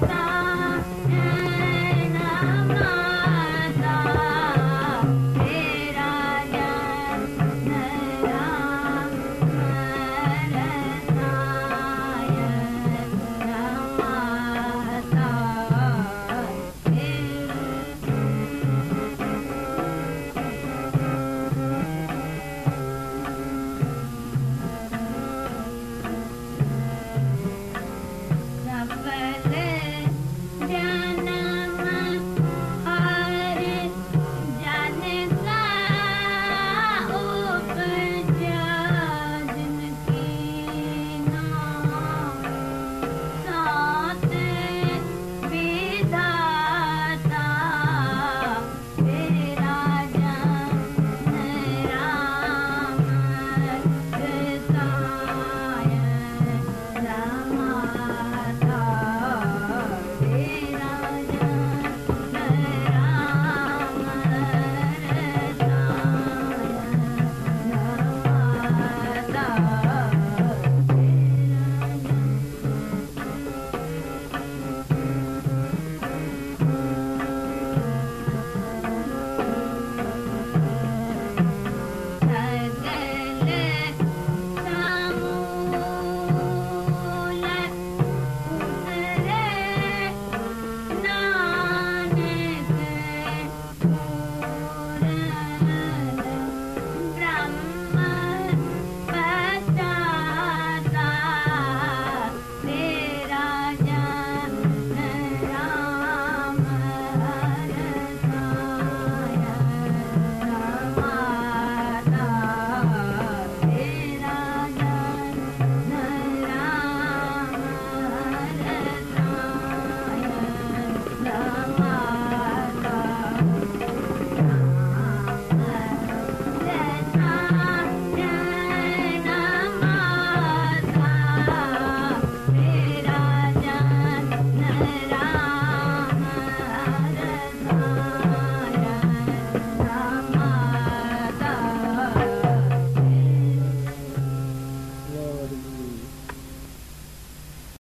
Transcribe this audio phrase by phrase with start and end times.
[0.00, 0.26] 三.